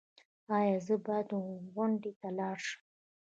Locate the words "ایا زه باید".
0.57-1.29